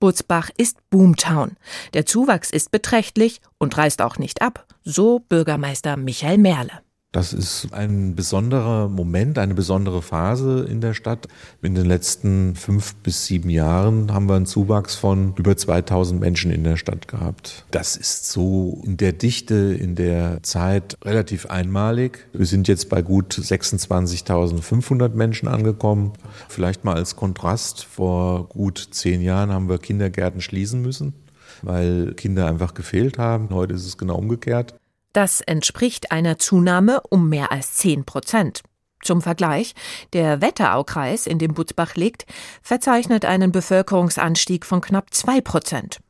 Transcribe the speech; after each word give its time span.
Butzbach 0.00 0.50
ist 0.56 0.78
Boomtown. 0.88 1.56
Der 1.92 2.06
Zuwachs 2.06 2.50
ist 2.50 2.70
beträchtlich 2.70 3.40
und 3.58 3.76
reißt 3.76 4.00
auch 4.02 4.16
nicht 4.16 4.42
ab, 4.42 4.66
so 4.82 5.20
Bürgermeister 5.20 5.96
Michael 5.96 6.38
Merle. 6.38 6.80
Das 7.12 7.32
ist 7.32 7.72
ein 7.72 8.14
besonderer 8.14 8.88
Moment, 8.88 9.36
eine 9.36 9.54
besondere 9.54 10.00
Phase 10.00 10.64
in 10.70 10.80
der 10.80 10.94
Stadt. 10.94 11.26
In 11.60 11.74
den 11.74 11.86
letzten 11.86 12.54
fünf 12.54 12.94
bis 12.96 13.26
sieben 13.26 13.50
Jahren 13.50 14.12
haben 14.12 14.28
wir 14.28 14.36
einen 14.36 14.46
Zuwachs 14.46 14.94
von 14.94 15.34
über 15.36 15.56
2000 15.56 16.20
Menschen 16.20 16.52
in 16.52 16.62
der 16.62 16.76
Stadt 16.76 17.08
gehabt. 17.08 17.64
Das 17.72 17.96
ist 17.96 18.30
so 18.30 18.80
in 18.84 18.96
der 18.96 19.12
Dichte, 19.12 19.56
in 19.56 19.96
der 19.96 20.44
Zeit 20.44 20.98
relativ 21.04 21.46
einmalig. 21.46 22.28
Wir 22.32 22.46
sind 22.46 22.68
jetzt 22.68 22.88
bei 22.88 23.02
gut 23.02 23.34
26.500 23.34 25.08
Menschen 25.08 25.48
angekommen. 25.48 26.12
Vielleicht 26.48 26.84
mal 26.84 26.94
als 26.94 27.16
Kontrast, 27.16 27.82
vor 27.82 28.48
gut 28.50 28.86
zehn 28.92 29.20
Jahren 29.20 29.50
haben 29.50 29.68
wir 29.68 29.78
Kindergärten 29.78 30.40
schließen 30.40 30.80
müssen 30.80 31.14
weil 31.62 32.14
Kinder 32.14 32.46
einfach 32.46 32.72
gefehlt 32.72 33.18
haben. 33.18 33.50
Heute 33.50 33.74
ist 33.74 33.86
es 33.86 33.98
genau 33.98 34.16
umgekehrt. 34.16 34.79
Das 35.12 35.40
entspricht 35.40 36.12
einer 36.12 36.38
Zunahme 36.38 37.00
um 37.08 37.28
mehr 37.28 37.50
als 37.50 37.74
10 37.78 38.04
Prozent. 38.04 38.62
Zum 39.02 39.22
Vergleich, 39.22 39.74
der 40.12 40.40
Wetteraukreis, 40.40 41.26
in 41.26 41.38
dem 41.38 41.54
Butzbach 41.54 41.94
liegt, 41.94 42.26
verzeichnet 42.62 43.24
einen 43.24 43.50
Bevölkerungsanstieg 43.50 44.64
von 44.64 44.80
knapp 44.80 45.12
2 45.12 45.40
Prozent. 45.40 46.00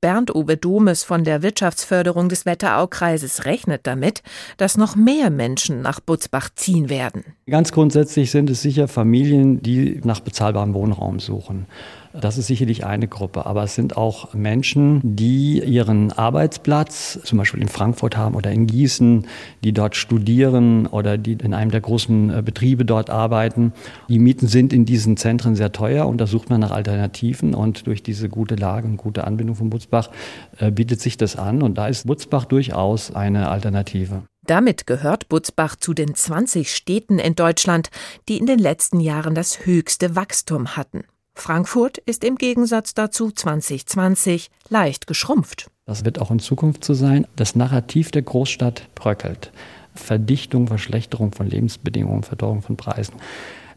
Bernd-Uwe 0.00 0.56
Domes 0.56 1.04
von 1.04 1.22
der 1.24 1.42
Wirtschaftsförderung 1.42 2.28
des 2.28 2.44
Wetteraukreises 2.44 3.44
rechnet 3.44 3.86
damit, 3.86 4.22
dass 4.56 4.76
noch 4.76 4.96
mehr 4.96 5.30
Menschen 5.30 5.80
nach 5.80 6.00
Butzbach 6.00 6.50
ziehen 6.54 6.90
werden. 6.90 7.24
Ganz 7.48 7.70
grundsätzlich 7.70 8.32
sind 8.32 8.50
es 8.50 8.60
sicher 8.60 8.88
Familien, 8.88 9.62
die 9.62 10.00
nach 10.02 10.20
bezahlbarem 10.20 10.74
Wohnraum 10.74 11.20
suchen. 11.20 11.66
Das 12.12 12.36
ist 12.36 12.46
sicherlich 12.46 12.84
eine 12.84 13.08
Gruppe. 13.08 13.46
Aber 13.46 13.62
es 13.62 13.74
sind 13.74 13.96
auch 13.96 14.34
Menschen, 14.34 15.00
die 15.02 15.62
ihren 15.62 16.12
Arbeitsplatz 16.12 17.18
zum 17.24 17.38
Beispiel 17.38 17.62
in 17.62 17.68
Frankfurt 17.68 18.16
haben 18.16 18.34
oder 18.34 18.50
in 18.50 18.66
Gießen, 18.66 19.26
die 19.64 19.72
dort 19.72 19.96
studieren 19.96 20.86
oder 20.86 21.16
die 21.16 21.32
in 21.32 21.54
einem 21.54 21.70
der 21.70 21.80
großen 21.80 22.30
äh, 22.30 22.42
Betriebe 22.42 22.84
dort 22.84 23.08
arbeiten. 23.08 23.72
Die 24.08 24.18
Mieten 24.18 24.46
sind 24.46 24.72
in 24.72 24.84
diesen 24.84 25.16
Zentren 25.16 25.56
sehr 25.56 25.72
teuer 25.72 26.06
und 26.06 26.18
da 26.18 26.26
sucht 26.26 26.50
man 26.50 26.60
nach 26.60 26.70
Alternativen. 26.70 27.54
Und 27.54 27.86
durch 27.86 28.02
diese 28.02 28.28
gute 28.28 28.56
Lage 28.56 28.86
und 28.86 28.98
gute 28.98 29.24
Anbindung 29.24 29.56
von 29.56 29.70
Butzbach 29.70 30.10
äh, 30.58 30.70
bietet 30.70 31.00
sich 31.00 31.16
das 31.16 31.36
an. 31.36 31.62
Und 31.62 31.78
da 31.78 31.86
ist 31.86 32.06
Butzbach 32.06 32.44
durchaus 32.44 33.14
eine 33.14 33.48
Alternative. 33.48 34.22
Damit 34.44 34.88
gehört 34.88 35.28
Butzbach 35.28 35.76
zu 35.76 35.94
den 35.94 36.14
20 36.14 36.74
Städten 36.74 37.20
in 37.20 37.36
Deutschland, 37.36 37.90
die 38.28 38.38
in 38.38 38.46
den 38.46 38.58
letzten 38.58 38.98
Jahren 38.98 39.36
das 39.36 39.66
höchste 39.66 40.16
Wachstum 40.16 40.76
hatten. 40.76 41.04
Frankfurt 41.34 41.98
ist 41.98 42.24
im 42.24 42.36
Gegensatz 42.36 42.94
dazu 42.94 43.30
2020 43.30 44.50
leicht 44.68 45.06
geschrumpft. 45.06 45.70
Das 45.86 46.04
wird 46.04 46.20
auch 46.20 46.30
in 46.30 46.38
Zukunft 46.38 46.84
so 46.84 46.94
sein. 46.94 47.26
Das 47.36 47.56
Narrativ 47.56 48.10
der 48.10 48.22
Großstadt 48.22 48.88
bröckelt. 48.94 49.50
Verdichtung, 49.94 50.68
Verschlechterung 50.68 51.32
von 51.32 51.46
Lebensbedingungen, 51.46 52.22
Verdorrung 52.22 52.62
von 52.62 52.76
Preisen. 52.76 53.14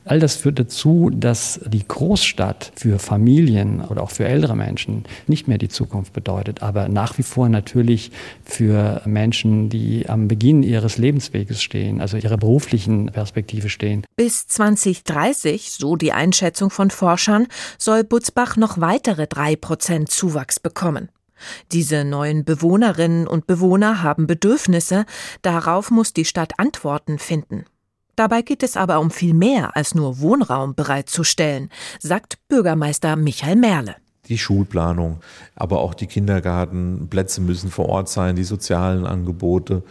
All 0.05 0.19
das 0.19 0.35
führt 0.35 0.59
dazu, 0.59 1.09
dass 1.11 1.59
die 1.65 1.85
Großstadt 1.85 2.71
für 2.75 2.99
Familien 2.99 3.81
oder 3.81 4.03
auch 4.03 4.11
für 4.11 4.25
ältere 4.25 4.55
Menschen 4.55 5.03
nicht 5.25 5.47
mehr 5.47 5.57
die 5.57 5.67
Zukunft 5.67 6.13
bedeutet, 6.13 6.61
aber 6.61 6.87
nach 6.89 7.17
wie 7.17 7.23
vor 7.23 7.49
natürlich 7.49 8.11
für 8.43 9.01
Menschen, 9.05 9.69
die 9.69 10.07
am 10.07 10.27
Beginn 10.27 10.61
ihres 10.61 10.99
Lebensweges 10.99 11.61
stehen, 11.61 12.01
also 12.01 12.17
ihrer 12.17 12.37
beruflichen 12.37 13.07
Perspektive 13.07 13.69
stehen. 13.69 14.05
Bis 14.15 14.45
2030, 14.47 15.71
so 15.71 15.95
die 15.95 16.11
Einschätzung 16.11 16.69
von 16.69 16.91
Forschern, 16.91 17.47
soll 17.79 18.03
Butzbach 18.03 18.57
noch 18.57 18.79
weitere 18.79 19.25
drei 19.25 19.55
Prozent 19.55 20.11
Zuwachs 20.11 20.59
bekommen. 20.59 21.09
Diese 21.71 22.05
neuen 22.05 22.45
Bewohnerinnen 22.45 23.27
und 23.27 23.47
Bewohner 23.47 24.03
haben 24.03 24.27
Bedürfnisse, 24.27 25.05
darauf 25.41 25.89
muss 25.89 26.13
die 26.13 26.25
Stadt 26.25 26.59
Antworten 26.59 27.17
finden. 27.17 27.65
Dabei 28.15 28.41
geht 28.41 28.63
es 28.63 28.77
aber 28.77 28.99
um 28.99 29.11
viel 29.11 29.33
mehr 29.33 29.75
als 29.75 29.93
nur 29.93 30.19
Wohnraum 30.19 30.73
bereitzustellen, 30.73 31.69
sagt 31.99 32.37
Bürgermeister 32.47 33.15
Michael 33.15 33.57
Merle. 33.57 33.95
Die 34.27 34.37
Schulplanung, 34.37 35.19
aber 35.55 35.81
auch 35.81 35.93
die 35.93 36.07
Kindergartenplätze 36.07 37.41
müssen 37.41 37.69
vor 37.69 37.89
Ort 37.89 38.09
sein, 38.09 38.35
die 38.35 38.43
sozialen 38.43 39.05
Angebote, 39.05 39.83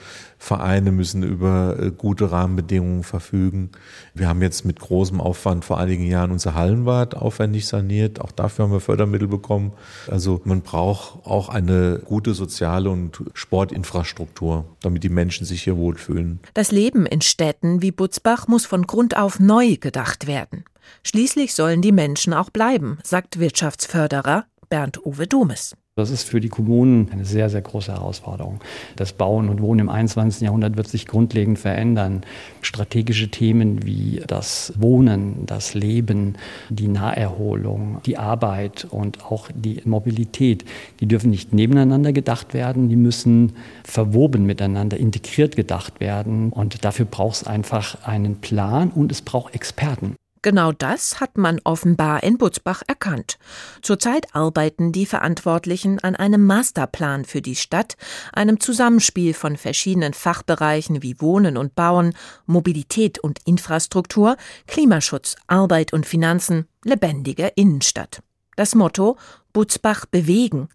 Vereine 0.44 0.92
müssen 0.92 1.22
über 1.22 1.76
äh, 1.80 1.90
gute 1.90 2.30
Rahmenbedingungen 2.30 3.02
verfügen. 3.02 3.70
Wir 4.12 4.28
haben 4.28 4.42
jetzt 4.42 4.66
mit 4.66 4.78
großem 4.78 5.18
Aufwand 5.18 5.64
vor 5.64 5.78
einigen 5.78 6.04
Jahren 6.04 6.30
unser 6.30 6.54
Hallenbad 6.54 7.14
aufwendig 7.14 7.66
saniert. 7.66 8.20
Auch 8.20 8.30
dafür 8.30 8.66
haben 8.66 8.72
wir 8.72 8.80
Fördermittel 8.80 9.26
bekommen. 9.26 9.72
Also 10.06 10.42
man 10.44 10.60
braucht 10.60 11.24
auch 11.24 11.48
eine 11.48 12.02
gute 12.04 12.34
soziale 12.34 12.90
und 12.90 13.22
Sportinfrastruktur, 13.32 14.66
damit 14.82 15.02
die 15.02 15.08
Menschen 15.08 15.46
sich 15.46 15.62
hier 15.62 15.78
wohlfühlen. 15.78 16.40
Das 16.52 16.70
Leben 16.70 17.06
in 17.06 17.22
Städten 17.22 17.80
wie 17.80 17.90
Butzbach 17.90 18.46
muss 18.46 18.66
von 18.66 18.86
Grund 18.86 19.16
auf 19.16 19.40
neu 19.40 19.76
gedacht 19.76 20.26
werden. 20.26 20.64
Schließlich 21.04 21.54
sollen 21.54 21.80
die 21.80 21.92
Menschen 21.92 22.34
auch 22.34 22.50
bleiben, 22.50 22.98
sagt 23.02 23.38
Wirtschaftsförderer 23.38 24.44
Bernd 24.68 25.06
Uwe 25.06 25.26
Domes. 25.26 25.74
Das 25.96 26.10
ist 26.10 26.28
für 26.28 26.40
die 26.40 26.48
Kommunen 26.48 27.08
eine 27.12 27.24
sehr, 27.24 27.48
sehr 27.48 27.62
große 27.62 27.92
Herausforderung. 27.92 28.58
Das 28.96 29.12
Bauen 29.12 29.48
und 29.48 29.62
Wohnen 29.62 29.78
im 29.78 29.88
21. 29.88 30.42
Jahrhundert 30.42 30.76
wird 30.76 30.88
sich 30.88 31.06
grundlegend 31.06 31.56
verändern. 31.56 32.22
Strategische 32.62 33.28
Themen 33.28 33.86
wie 33.86 34.20
das 34.26 34.72
Wohnen, 34.76 35.46
das 35.46 35.74
Leben, 35.74 36.34
die 36.68 36.88
Naherholung, 36.88 38.00
die 38.06 38.18
Arbeit 38.18 38.88
und 38.90 39.24
auch 39.24 39.48
die 39.54 39.82
Mobilität, 39.84 40.64
die 40.98 41.06
dürfen 41.06 41.30
nicht 41.30 41.52
nebeneinander 41.52 42.12
gedacht 42.12 42.54
werden, 42.54 42.88
die 42.88 42.96
müssen 42.96 43.52
verwoben 43.84 44.46
miteinander, 44.46 44.96
integriert 44.96 45.54
gedacht 45.54 46.00
werden. 46.00 46.50
Und 46.50 46.84
dafür 46.84 47.06
braucht 47.06 47.36
es 47.36 47.46
einfach 47.46 48.04
einen 48.04 48.40
Plan 48.40 48.90
und 48.90 49.12
es 49.12 49.22
braucht 49.22 49.54
Experten. 49.54 50.16
Genau 50.44 50.72
das 50.72 51.20
hat 51.20 51.38
man 51.38 51.58
offenbar 51.64 52.22
in 52.22 52.36
Butzbach 52.36 52.82
erkannt. 52.86 53.38
Zurzeit 53.80 54.34
arbeiten 54.34 54.92
die 54.92 55.06
Verantwortlichen 55.06 56.00
an 56.00 56.16
einem 56.16 56.44
Masterplan 56.44 57.24
für 57.24 57.40
die 57.40 57.56
Stadt, 57.56 57.96
einem 58.30 58.60
Zusammenspiel 58.60 59.32
von 59.32 59.56
verschiedenen 59.56 60.12
Fachbereichen 60.12 61.02
wie 61.02 61.18
Wohnen 61.18 61.56
und 61.56 61.74
Bauen, 61.74 62.14
Mobilität 62.44 63.18
und 63.18 63.38
Infrastruktur, 63.46 64.36
Klimaschutz, 64.66 65.36
Arbeit 65.46 65.94
und 65.94 66.04
Finanzen, 66.04 66.68
lebendige 66.84 67.50
Innenstadt. 67.56 68.22
Das 68.54 68.74
Motto 68.74 69.16
Butzbach 69.54 70.04
bewegen. 70.04 70.68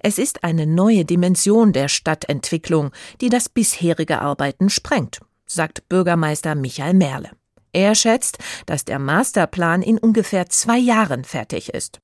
Es 0.00 0.18
ist 0.18 0.44
eine 0.44 0.66
neue 0.66 1.06
Dimension 1.06 1.72
der 1.72 1.88
Stadtentwicklung, 1.88 2.90
die 3.22 3.30
das 3.30 3.48
bisherige 3.48 4.20
Arbeiten 4.20 4.68
sprengt, 4.68 5.20
sagt 5.46 5.88
Bürgermeister 5.88 6.54
Michael 6.54 6.92
Merle. 6.92 7.30
Er 7.74 7.96
schätzt, 7.96 8.38
dass 8.66 8.84
der 8.84 9.00
Masterplan 9.00 9.82
in 9.82 9.98
ungefähr 9.98 10.48
zwei 10.48 10.78
Jahren 10.78 11.24
fertig 11.24 11.70
ist. 11.74 12.00